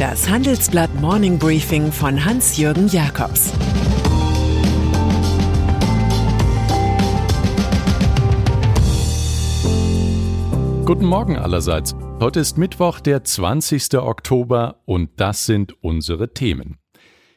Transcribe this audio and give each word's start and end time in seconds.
Das 0.00 0.30
Handelsblatt 0.30 0.98
Morning 0.98 1.38
Briefing 1.38 1.92
von 1.92 2.24
Hans-Jürgen 2.24 2.88
Jakobs 2.88 3.52
Guten 10.86 11.04
Morgen 11.04 11.36
allerseits. 11.36 11.94
Heute 12.18 12.40
ist 12.40 12.56
Mittwoch, 12.56 13.00
der 13.00 13.24
20. 13.24 13.96
Oktober 13.96 14.80
und 14.86 15.10
das 15.20 15.44
sind 15.44 15.74
unsere 15.82 16.32
Themen. 16.32 16.78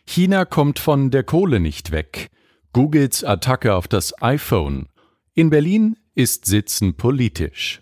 China 0.05 0.45
kommt 0.45 0.79
von 0.79 1.11
der 1.11 1.25
Kohle 1.25 1.59
nicht 1.59 1.91
weg. 1.91 2.29
Googles 2.71 3.25
Attacke 3.25 3.75
auf 3.75 3.89
das 3.89 4.13
iPhone. 4.21 4.87
In 5.33 5.49
Berlin 5.49 5.97
ist 6.15 6.45
Sitzen 6.45 6.95
politisch. 6.95 7.81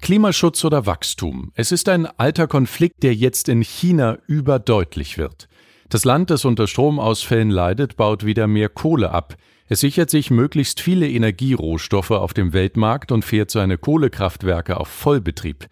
Klimaschutz 0.00 0.64
oder 0.64 0.86
Wachstum. 0.86 1.52
Es 1.54 1.72
ist 1.72 1.88
ein 1.88 2.06
alter 2.06 2.46
Konflikt, 2.46 3.02
der 3.02 3.14
jetzt 3.14 3.48
in 3.48 3.62
China 3.62 4.18
überdeutlich 4.26 5.18
wird. 5.18 5.48
Das 5.88 6.04
Land, 6.04 6.30
das 6.30 6.44
unter 6.44 6.66
Stromausfällen 6.66 7.50
leidet, 7.50 7.96
baut 7.96 8.24
wieder 8.24 8.46
mehr 8.46 8.68
Kohle 8.68 9.10
ab. 9.10 9.36
Es 9.68 9.80
sichert 9.80 10.10
sich 10.10 10.30
möglichst 10.30 10.80
viele 10.80 11.08
Energierohstoffe 11.08 12.12
auf 12.12 12.34
dem 12.34 12.52
Weltmarkt 12.52 13.10
und 13.10 13.24
fährt 13.24 13.50
seine 13.50 13.78
Kohlekraftwerke 13.78 14.78
auf 14.78 14.88
Vollbetrieb. 14.88 15.66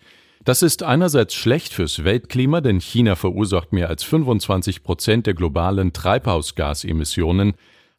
Das 0.44 0.62
ist 0.62 0.83
einerseits 0.83 1.34
schlecht 1.34 1.72
fürs 1.72 2.05
Weltklima, 2.05 2.61
denn 2.61 2.81
China 2.81 3.16
verursacht 3.16 3.72
mehr 3.72 3.88
als 3.88 4.03
25 4.03 4.83
Prozent 4.83 5.27
der 5.27 5.34
globalen 5.34 5.92
Treibhausgasemissionen. 5.92 7.55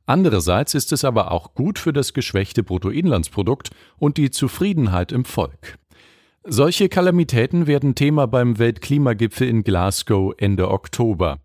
Andererseits 0.05 0.75
ist 0.75 0.91
es 0.91 1.03
aber 1.03 1.31
auch 1.31 1.55
gut 1.55 1.79
für 1.79 1.91
das 1.91 2.13
geschwächte 2.13 2.61
Bruttoinlandsprodukt 2.61 3.71
und 3.97 4.17
die 4.17 4.29
Zufriedenheit 4.29 5.11
im 5.11 5.25
Volk. 5.25 5.79
Solche 6.47 6.89
Kalamitäten 6.89 7.65
werden 7.65 7.95
Thema 7.95 8.27
beim 8.27 8.59
Weltklimagipfel 8.59 9.47
in 9.47 9.63
Glasgow 9.63 10.31
Ende 10.37 10.69
Oktober. 10.69 11.39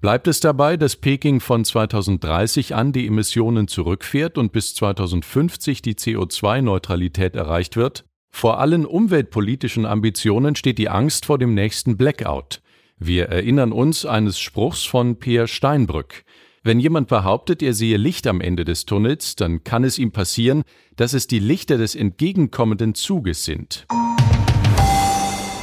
Bleibt 0.00 0.28
es 0.28 0.38
dabei, 0.38 0.76
dass 0.76 0.94
Peking 0.94 1.40
von 1.40 1.64
2030 1.64 2.72
an 2.72 2.92
die 2.92 3.08
Emissionen 3.08 3.66
zurückfährt 3.66 4.38
und 4.38 4.52
bis 4.52 4.76
2050 4.76 5.82
die 5.82 5.94
CO2-Neutralität 5.94 7.34
erreicht 7.34 7.74
wird? 7.74 8.04
Vor 8.30 8.60
allen 8.60 8.86
umweltpolitischen 8.86 9.84
Ambitionen 9.84 10.54
steht 10.54 10.78
die 10.78 10.90
Angst 10.90 11.26
vor 11.26 11.38
dem 11.38 11.54
nächsten 11.54 11.96
Blackout. 11.96 12.62
Wir 12.98 13.26
erinnern 13.26 13.72
uns 13.72 14.06
eines 14.06 14.38
Spruchs 14.38 14.84
von 14.84 15.18
Peer 15.18 15.48
Steinbrück. 15.48 16.22
Wenn 16.62 16.78
jemand 16.78 17.08
behauptet, 17.08 17.62
er 17.62 17.74
sehe 17.74 17.96
Licht 17.96 18.28
am 18.28 18.40
Ende 18.40 18.64
des 18.64 18.86
Tunnels, 18.86 19.34
dann 19.34 19.64
kann 19.64 19.82
es 19.82 19.98
ihm 19.98 20.12
passieren, 20.12 20.62
dass 20.94 21.14
es 21.14 21.26
die 21.26 21.40
Lichter 21.40 21.78
des 21.78 21.96
entgegenkommenden 21.96 22.94
Zuges 22.94 23.44
sind. 23.44 23.86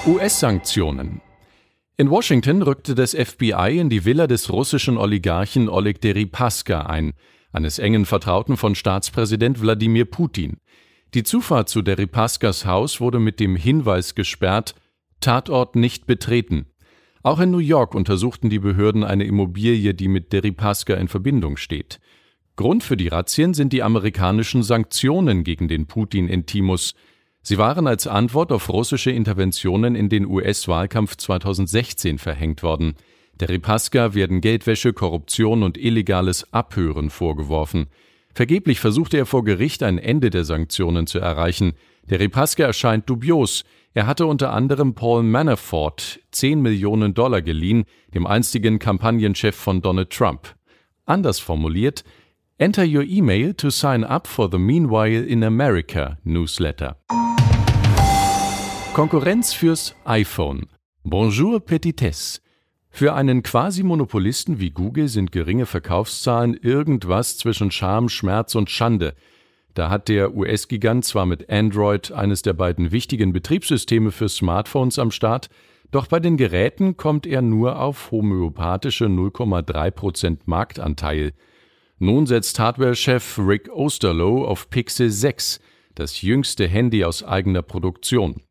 US-Sanktionen. 0.05 1.21
In 1.95 2.09
Washington 2.09 2.61
rückte 2.61 2.93
das 2.93 3.15
FBI 3.15 3.77
in 3.79 3.89
die 3.89 4.03
Villa 4.03 4.27
des 4.27 4.51
russischen 4.51 4.97
Oligarchen 4.97 5.69
Oleg 5.69 6.01
Deripaska 6.01 6.81
ein, 6.81 7.13
eines 7.53 7.79
engen 7.79 8.05
Vertrauten 8.05 8.57
von 8.57 8.75
Staatspräsident 8.75 9.61
Wladimir 9.61 10.03
Putin. 10.03 10.57
Die 11.13 11.23
Zufahrt 11.23 11.69
zu 11.69 11.81
Deripaskas 11.81 12.65
Haus 12.65 12.99
wurde 12.99 13.19
mit 13.19 13.39
dem 13.39 13.55
Hinweis 13.55 14.13
gesperrt, 14.13 14.75
Tatort 15.21 15.77
nicht 15.77 16.05
betreten. 16.05 16.65
Auch 17.21 17.39
in 17.39 17.51
New 17.51 17.59
York 17.59 17.95
untersuchten 17.95 18.49
die 18.49 18.59
Behörden 18.59 19.05
eine 19.05 19.23
Immobilie, 19.23 19.93
die 19.93 20.09
mit 20.09 20.33
Deripaska 20.33 20.95
in 20.95 21.07
Verbindung 21.07 21.55
steht. 21.55 22.01
Grund 22.57 22.83
für 22.83 22.97
die 22.97 23.07
Razzien 23.07 23.53
sind 23.53 23.71
die 23.71 23.83
amerikanischen 23.83 24.63
Sanktionen 24.63 25.45
gegen 25.45 25.69
den 25.69 25.87
Putin-Intimus, 25.87 26.93
Sie 27.45 27.57
waren 27.57 27.87
als 27.87 28.07
Antwort 28.07 28.53
auf 28.53 28.69
russische 28.69 29.11
Interventionen 29.11 29.95
in 29.95 30.07
den 30.07 30.25
US-Wahlkampf 30.25 31.17
2016 31.17 32.17
verhängt 32.17 32.63
worden. 32.63 32.95
Der 33.41 33.49
Ripaska 33.49 34.13
werden 34.13 34.39
Geldwäsche, 34.39 34.93
Korruption 34.93 35.61
und 35.61 35.77
illegales 35.77 36.53
Abhören 36.53 37.09
vorgeworfen. 37.09 37.87
Vergeblich 38.33 38.79
versuchte 38.79 39.17
er 39.17 39.25
vor 39.25 39.43
Gericht 39.43 39.83
ein 39.83 39.97
Ende 39.97 40.29
der 40.29 40.45
Sanktionen 40.45 41.05
zu 41.05 41.19
erreichen. 41.19 41.73
Der 42.09 42.21
Ripaska 42.21 42.63
erscheint 42.63 43.09
dubios. 43.09 43.65
Er 43.93 44.07
hatte 44.07 44.25
unter 44.25 44.53
anderem 44.53 44.95
Paul 44.95 45.23
Manafort 45.23 46.21
10 46.31 46.61
Millionen 46.61 47.13
Dollar 47.13 47.41
geliehen, 47.41 47.83
dem 48.13 48.25
einstigen 48.25 48.79
Kampagnenchef 48.79 49.55
von 49.55 49.81
Donald 49.81 50.11
Trump. 50.11 50.55
Anders 51.05 51.39
formuliert, 51.39 52.05
Enter 52.59 52.83
your 52.83 53.01
email 53.01 53.51
to 53.55 53.71
sign 53.71 54.03
up 54.03 54.27
for 54.27 54.47
the 54.47 54.59
Meanwhile 54.59 55.23
in 55.27 55.43
America 55.43 56.19
newsletter. 56.23 56.95
Konkurrenz 58.93 59.53
fürs 59.53 59.95
iPhone. 60.05 60.67
Bonjour 61.03 61.59
Petitesse. 61.59 62.41
Für 62.91 63.15
einen 63.15 63.41
Quasi-Monopolisten 63.41 64.59
wie 64.59 64.69
Google 64.69 65.07
sind 65.07 65.31
geringe 65.31 65.65
Verkaufszahlen 65.65 66.53
irgendwas 66.53 67.39
zwischen 67.39 67.71
Scham, 67.71 68.07
Schmerz 68.07 68.53
und 68.53 68.69
Schande. 68.69 69.15
Da 69.73 69.89
hat 69.89 70.07
der 70.07 70.35
US-Gigant 70.35 71.05
zwar 71.05 71.25
mit 71.25 71.49
Android 71.49 72.11
eines 72.11 72.43
der 72.43 72.53
beiden 72.53 72.91
wichtigen 72.91 73.33
Betriebssysteme 73.33 74.11
für 74.11 74.29
Smartphones 74.29 74.99
am 74.99 75.09
Start, 75.09 75.49
doch 75.89 76.05
bei 76.05 76.19
den 76.19 76.37
Geräten 76.37 76.97
kommt 76.97 77.25
er 77.25 77.41
nur 77.41 77.79
auf 77.79 78.11
homöopathische 78.11 79.05
0,3% 79.05 80.41
Marktanteil. 80.45 81.33
Nun 82.03 82.25
setzt 82.25 82.59
Hardware-Chef 82.59 83.39
Rick 83.39 83.69
Osterloh 83.71 84.43
auf 84.43 84.69
Pixel 84.69 85.09
6, 85.09 85.61
das 85.95 86.21
jüngste 86.21 86.67
Handy 86.67 87.05
aus 87.05 87.23
eigener 87.23 87.61
Produktion. 87.61 88.41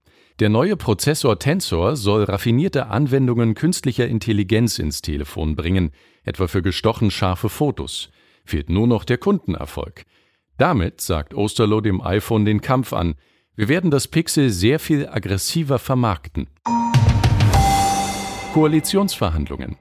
Der 0.41 0.49
neue 0.49 0.75
Prozessor 0.75 1.39
Tensor 1.39 1.97
soll 1.97 2.25
raffinierte 2.25 2.87
Anwendungen 2.87 3.53
künstlicher 3.53 4.09
Intelligenz 4.09 4.79
ins 4.79 5.03
Telefon 5.03 5.55
bringen, 5.55 5.91
etwa 6.25 6.47
für 6.47 6.63
gestochen 6.63 7.11
scharfe 7.11 7.51
Fotos. 7.51 8.09
Fehlt 8.47 8.71
nur 8.71 8.87
noch 8.87 9.05
der 9.05 9.19
Kundenerfolg. 9.19 10.05
Damit 10.57 11.03
sagt 11.03 11.35
Osterloh 11.35 11.83
dem 11.83 12.01
iPhone 12.01 12.47
den 12.47 12.63
Kampf 12.63 12.95
an. 12.95 13.17
Wir 13.55 13.69
werden 13.69 13.91
das 13.91 14.09
Pixel 14.09 14.49
sehr 14.49 14.79
viel 14.79 15.07
aggressiver 15.07 15.79
vermarkten. 15.79 16.49
Koalitionsverhandlungen. 18.55 19.77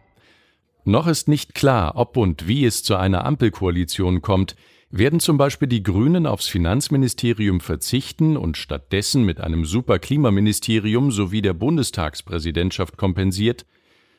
Noch 0.83 1.05
ist 1.05 1.27
nicht 1.27 1.53
klar, 1.53 1.93
ob 1.95 2.17
und 2.17 2.47
wie 2.47 2.65
es 2.65 2.83
zu 2.83 2.95
einer 2.95 3.25
Ampelkoalition 3.25 4.21
kommt. 4.21 4.55
Werden 4.89 5.19
zum 5.19 5.37
Beispiel 5.37 5.67
die 5.67 5.83
Grünen 5.83 6.25
aufs 6.25 6.47
Finanzministerium 6.47 7.61
verzichten 7.61 8.35
und 8.35 8.57
stattdessen 8.57 9.23
mit 9.23 9.39
einem 9.39 9.63
Superklimaministerium 9.63 11.11
sowie 11.11 11.41
der 11.41 11.53
Bundestagspräsidentschaft 11.53 12.97
kompensiert? 12.97 13.65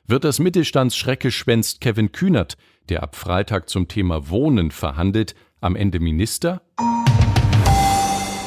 Wird 0.07 0.25
das 0.25 0.39
Mittelstandsschreckgespenst 0.39 1.81
Kevin 1.81 2.13
Kühnert, 2.13 2.57
der 2.89 3.03
ab 3.03 3.17
Freitag 3.17 3.69
zum 3.69 3.89
Thema 3.89 4.31
Wohnen 4.31 4.71
verhandelt, 4.71 5.35
am 5.61 5.77
Ende 5.77 6.01
Minister? 6.01 6.63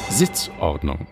Sitzordnung. 0.09 1.07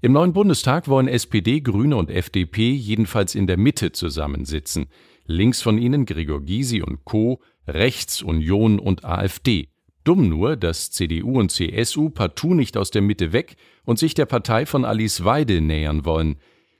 Im 0.00 0.12
neuen 0.12 0.32
Bundestag 0.32 0.88
wollen 0.88 1.06
SPD, 1.06 1.60
Grüne 1.60 1.96
und 1.96 2.10
FDP 2.10 2.72
jedenfalls 2.72 3.36
in 3.36 3.46
der 3.46 3.56
Mitte 3.56 3.92
zusammensitzen. 3.92 4.86
Links 5.24 5.62
von 5.62 5.78
ihnen 5.78 6.06
Gregor 6.06 6.42
Gysi 6.42 6.82
und 6.82 7.04
Co., 7.04 7.40
rechts 7.66 8.22
Union 8.22 8.78
und 8.78 9.04
AfD. 9.04 9.68
Dumm 10.04 10.28
nur, 10.28 10.56
dass 10.56 10.90
CDU 10.90 11.38
und 11.38 11.52
CSU 11.52 12.10
partout 12.10 12.54
nicht 12.54 12.76
aus 12.76 12.90
der 12.90 13.02
Mitte 13.02 13.32
weg 13.32 13.56
und 13.84 13.98
sich 13.98 14.14
der 14.14 14.26
Partei 14.26 14.66
von 14.66 14.84
Alice 14.84 15.24
Weidel 15.24 15.60
nähern 15.60 16.04
wollen. 16.04 16.36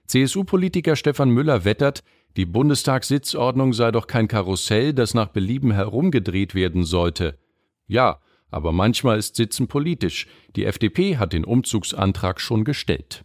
CSU-Politiker 0.06 0.96
Stefan 0.96 1.30
Müller 1.30 1.64
wettert, 1.64 2.02
die 2.36 2.46
Bundestagssitzordnung 2.46 3.72
sei 3.72 3.92
doch 3.92 4.06
kein 4.06 4.26
Karussell, 4.26 4.92
das 4.92 5.14
nach 5.14 5.28
Belieben 5.28 5.70
herumgedreht 5.70 6.54
werden 6.54 6.84
sollte. 6.84 7.38
Ja, 7.86 8.18
aber 8.50 8.72
manchmal 8.72 9.18
ist 9.18 9.36
Sitzen 9.36 9.68
politisch. 9.68 10.26
Die 10.56 10.66
FDP 10.66 11.16
hat 11.16 11.32
den 11.32 11.44
Umzugsantrag 11.44 12.40
schon 12.40 12.64
gestellt. 12.64 13.24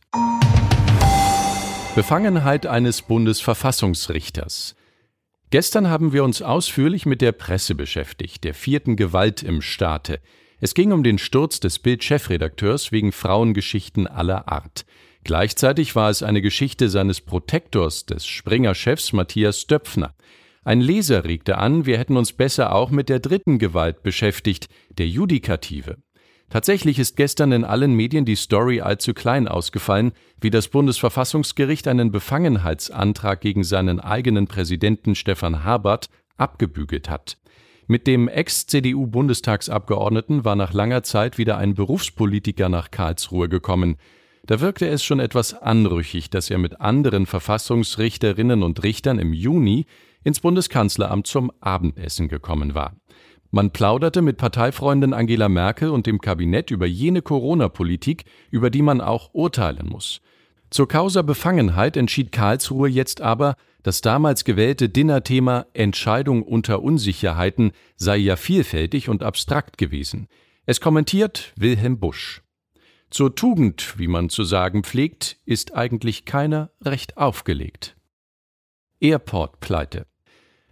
Befangenheit 1.96 2.66
eines 2.66 3.02
Bundesverfassungsrichters. 3.02 4.77
Gestern 5.50 5.90
haben 5.90 6.12
wir 6.12 6.26
uns 6.26 6.42
ausführlich 6.42 7.06
mit 7.06 7.22
der 7.22 7.32
Presse 7.32 7.74
beschäftigt, 7.74 8.44
der 8.44 8.54
vierten 8.54 8.98
Gewalt 8.98 9.44
im 9.44 9.62
Staate. 9.62 10.20
Es 10.60 10.74
ging 10.74 10.92
um 10.92 11.04
den 11.04 11.18
Sturz 11.18 11.62
des 11.62 11.80
Bild-Chefredakteurs 11.80 12.92
wegen 12.92 13.14
Frauengeschichten 13.14 14.08
aller 14.08 14.52
Art. 14.52 14.86
Gleichzeitig 15.24 15.96
war 15.96 16.10
es 16.10 16.22
eine 16.22 16.42
Geschichte 16.42 16.90
seines 16.90 17.22
Protektors, 17.22 18.06
des 18.06 18.26
Springer-Chefs 18.26 19.14
Matthias 19.14 19.68
Döpfner. 19.68 20.16
Ein 20.66 20.82
Leser 20.82 21.24
regte 21.24 21.58
an, 21.58 21.86
wir 21.86 21.98
hätten 21.98 22.18
uns 22.18 22.34
besser 22.34 22.76
auch 22.76 22.90
mit 22.90 23.08
der 23.08 23.20
dritten 23.20 23.58
Gewalt 23.58 24.04
beschäftigt, 24.04 24.68
der 24.90 25.08
Judikative. 25.08 25.98
Tatsächlich 26.50 26.98
ist 26.98 27.18
gestern 27.18 27.52
in 27.52 27.66
allen 27.66 27.94
Medien 27.94 28.24
die 28.24 28.38
Story 28.38 28.80
allzu 28.80 29.14
klein 29.14 29.50
ausgefallen, 29.50 30.14
wie 30.40 30.50
das 30.50 30.70
Bundesverfassungsgericht 30.70 31.90
einen 31.90 32.12
Befangenheitsantrag 32.12 33.42
gegen 33.42 33.66
seinen 33.66 34.00
eigenen 34.00 34.48
Präsidenten 34.48 35.16
Stefan 35.16 35.66
Habert 35.66 36.10
abgebügelt 36.38 37.10
hat. 37.10 37.38
Mit 37.88 38.08
dem 38.08 38.30
Ex-CDU-Bundestagsabgeordneten 38.30 40.46
war 40.46 40.56
nach 40.56 40.72
langer 40.74 41.04
Zeit 41.04 41.38
wieder 41.38 41.58
ein 41.58 41.74
Berufspolitiker 41.74 42.70
nach 42.70 42.92
Karlsruhe 42.92 43.50
gekommen. 43.50 43.98
Da 44.46 44.62
wirkte 44.62 44.88
es 44.88 45.04
schon 45.04 45.20
etwas 45.20 45.54
anrüchig, 45.54 46.30
dass 46.30 46.50
er 46.50 46.60
mit 46.60 46.80
anderen 46.80 47.26
Verfassungsrichterinnen 47.26 48.64
und 48.64 48.84
Richtern 48.84 49.20
im 49.20 49.34
Juni 49.34 49.86
ins 50.24 50.40
Bundeskanzleramt 50.40 51.28
zum 51.28 51.52
Abendessen 51.60 52.30
gekommen 52.30 52.74
war. 52.74 52.96
Man 53.58 53.72
plauderte 53.72 54.22
mit 54.22 54.38
Parteifreundin 54.38 55.16
Angela 55.16 55.50
Merkel 55.50 55.90
und 55.90 56.06
dem 56.06 56.22
Kabinett 56.22 56.70
über 56.70 56.86
jene 56.86 57.24
Corona-Politik, 57.24 58.26
über 58.52 58.70
die 58.70 58.84
man 58.84 59.02
auch 59.02 59.34
urteilen 59.34 59.90
muss. 59.90 60.22
Zur 60.70 60.88
Causa 60.88 61.24
Befangenheit 61.24 61.98
entschied 61.98 62.32
Karlsruhe 62.32 62.88
jetzt 62.88 63.20
aber, 63.20 63.56
das 63.82 64.02
damals 64.02 64.44
gewählte 64.44 64.90
Dinnerthema 64.90 65.66
Entscheidung 65.74 66.44
unter 66.44 66.84
Unsicherheiten 66.84 67.72
sei 67.96 68.18
ja 68.18 68.36
vielfältig 68.36 69.10
und 69.10 69.24
abstrakt 69.24 69.80
gewesen. 69.80 70.28
Es 70.68 70.80
kommentiert 70.80 71.52
Wilhelm 71.58 71.98
Busch. 71.98 72.44
Zur 73.10 73.34
Tugend, 73.34 73.98
wie 73.98 74.08
man 74.08 74.30
zu 74.30 74.44
sagen 74.44 74.84
pflegt, 74.84 75.38
ist 75.46 75.74
eigentlich 75.74 76.26
keiner 76.26 76.70
recht 76.86 77.18
aufgelegt. 77.18 77.98
Airport-Pleite. 79.00 80.06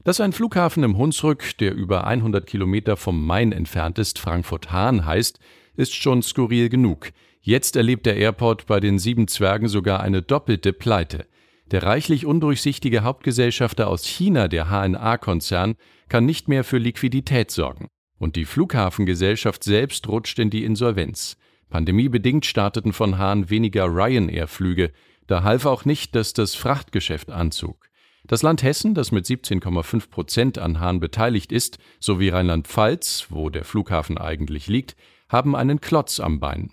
Dass 0.06 0.22
ein 0.22 0.34
Flughafen 0.34 0.84
im 0.84 1.00
Hunsrück, 1.00 1.58
der 1.58 1.74
über 1.74 2.06
100 2.06 2.46
Kilometer 2.46 2.96
vom 2.96 3.26
Main 3.26 3.52
entfernt 3.52 3.98
ist, 3.98 4.20
Frankfurt-Hahn 4.20 5.04
heißt, 5.04 5.40
ist 5.78 5.96
schon 5.96 6.22
skurril 6.22 6.70
genug. 6.70 7.10
Jetzt 7.42 7.76
erlebt 7.76 8.06
der 8.06 8.16
Airport 8.16 8.68
bei 8.68 8.80
den 8.80 9.00
sieben 9.00 9.28
Zwergen 9.28 9.68
sogar 9.68 10.02
eine 10.02 10.22
doppelte 10.22 10.74
Pleite. 10.74 11.26
Der 11.72 11.82
reichlich 11.82 12.28
undurchsichtige 12.28 13.02
Hauptgesellschafter 13.02 13.88
aus 13.88 14.06
China, 14.06 14.48
der 14.48 14.70
HNA-Konzern, 14.70 15.74
kann 16.08 16.28
nicht 16.28 16.48
mehr 16.50 16.64
für 16.64 16.78
Liquidität 16.78 17.50
sorgen. 17.50 17.88
Und 18.20 18.36
die 18.36 18.46
Flughafengesellschaft 18.46 19.64
selbst 19.64 20.08
rutscht 20.08 20.38
in 20.38 20.52
die 20.52 20.66
Insolvenz. 20.66 21.36
Pandemiebedingt 21.72 22.46
starteten 22.46 22.94
von 22.94 23.18
Hahn 23.18 23.50
weniger 23.50 23.86
Ryanair-Flüge. 23.86 24.92
Da 25.26 25.42
half 25.42 25.66
auch 25.66 25.84
nicht, 25.84 26.14
dass 26.14 26.34
das 26.34 26.54
Frachtgeschäft 26.54 27.32
anzog. 27.32 27.90
Das 28.28 28.42
Land 28.42 28.64
Hessen, 28.64 28.96
das 28.96 29.12
mit 29.12 29.26
17,5 29.26 30.10
Prozent 30.10 30.58
an 30.58 30.80
Hahn 30.80 31.00
beteiligt 31.00 31.52
ist, 31.52 31.78
sowie 32.00 32.30
Rheinland-Pfalz, 32.30 33.28
wo 33.30 33.52
der 33.52 33.64
Flughafen 33.64 34.18
eigentlich 34.18 34.66
liegt, 34.66 34.96
haben 35.30 35.56
einen 35.56 35.80
Klotz 35.80 36.20
am 36.20 36.40
Bein. 36.40 36.72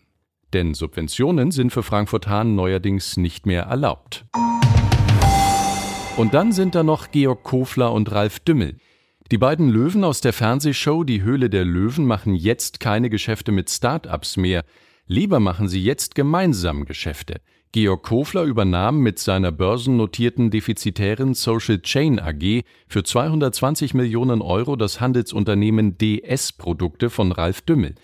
Denn 0.54 0.72
Subventionen 0.72 1.50
sind 1.50 1.70
für 1.70 1.82
Frankfurt-Hahn 1.82 2.54
neuerdings 2.54 3.18
nicht 3.18 3.44
mehr 3.44 3.64
erlaubt. 3.64 4.24
Und 6.16 6.32
dann 6.32 6.52
sind 6.52 6.74
da 6.74 6.82
noch 6.82 7.10
Georg 7.10 7.42
Kofler 7.42 7.92
und 7.92 8.10
Ralf 8.12 8.40
Dümmel. 8.40 8.78
Die 9.30 9.38
beiden 9.38 9.68
Löwen 9.68 10.04
aus 10.04 10.22
der 10.22 10.32
Fernsehshow 10.32 11.04
Die 11.04 11.22
Höhle 11.22 11.50
der 11.50 11.66
Löwen 11.66 12.06
machen 12.06 12.34
jetzt 12.34 12.80
keine 12.80 13.10
Geschäfte 13.10 13.52
mit 13.52 13.68
Start-ups 13.68 14.38
mehr. 14.38 14.64
Lieber 15.06 15.38
machen 15.38 15.68
sie 15.68 15.82
jetzt 15.82 16.14
gemeinsam 16.14 16.86
Geschäfte. 16.86 17.42
Georg 17.74 18.02
Kofler 18.02 18.42
übernahm 18.42 18.98
mit 18.98 19.18
seiner 19.18 19.50
börsennotierten 19.50 20.50
defizitären 20.50 21.32
Social 21.32 21.80
Chain 21.80 22.20
AG 22.20 22.64
für 22.86 23.02
220 23.02 23.94
Millionen 23.94 24.42
Euro 24.42 24.76
das 24.76 25.00
Handelsunternehmen 25.00 25.96
DS 25.96 26.52
Produkte 26.52 27.08
von 27.08 27.32
Ralf 27.32 27.62
Dümmel. 27.62 27.94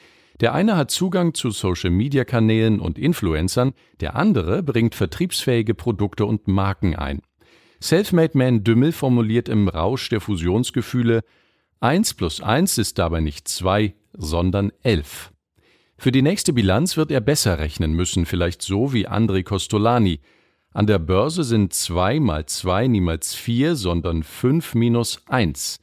Der 0.41 0.55
eine 0.55 0.79
hat 0.79 0.91
Zugang 0.91 1.35
zu 1.35 1.51
Social-Media-Kanälen 1.51 2.81
und 2.81 2.99
Influencern, 2.99 3.75
der 4.01 4.17
andere 4.17 4.63
bringt 4.63 4.95
vertriebsfähige 4.95 5.75
Produkte 5.75 6.25
und 6.25 6.49
Marken 6.49 6.97
ein. 6.97 7.21
Selfmade 7.79 8.39
Man 8.39 8.65
Dümmel 8.65 8.93
formuliert 8.93 9.51
im 9.51 9.69
Rausch 9.69 10.09
der 10.09 10.23
Fusionsgefühle, 10.23 11.25
1 11.81 12.15
plus 12.15 12.41
1 12.41 12.79
ist 12.79 12.99
dabei 12.99 13.21
nicht 13.21 13.49
2, 13.49 13.93
sondern 14.15 14.73
11. 14.83 15.31
Für 16.01 16.13
die 16.13 16.23
nächste 16.23 16.53
Bilanz 16.53 16.97
wird 16.97 17.11
er 17.11 17.21
besser 17.21 17.59
rechnen 17.59 17.93
müssen, 17.93 18.25
vielleicht 18.25 18.63
so 18.63 18.93
wie 18.93 19.09
André 19.09 19.43
Costolani. 19.43 20.21
An 20.73 20.87
der 20.87 21.01
Börse 21.01 21.43
sind 21.43 21.75
2 21.75 22.21
mal 22.21 22.47
2 22.47 22.87
niemals 22.87 23.35
4, 23.35 23.75
sondern 23.75 24.23
5 24.23 24.77
minus 24.77 25.21
1. 25.27 25.81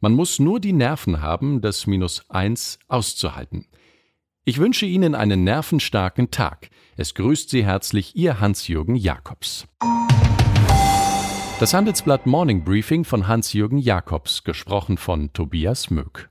Man 0.00 0.14
muss 0.14 0.40
nur 0.40 0.58
die 0.58 0.72
Nerven 0.72 1.22
haben, 1.22 1.60
das 1.60 1.86
minus 1.86 2.28
1 2.28 2.80
auszuhalten. 2.88 3.68
Ich 4.44 4.58
wünsche 4.58 4.84
Ihnen 4.84 5.14
einen 5.14 5.44
nervenstarken 5.44 6.32
Tag. 6.32 6.68
Es 6.96 7.14
grüßt 7.14 7.48
Sie 7.48 7.64
herzlich 7.64 8.16
Ihr 8.16 8.40
Hans-Jürgen 8.40 8.96
Jakobs. 8.96 9.68
Das 11.60 11.72
Handelsblatt 11.72 12.26
Morning 12.26 12.64
Briefing 12.64 13.04
von 13.04 13.28
Hans-Jürgen 13.28 13.78
Jakobs, 13.78 14.42
gesprochen 14.42 14.98
von 14.98 15.32
Tobias 15.32 15.88
Möck. 15.90 16.30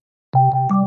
you 0.33 0.80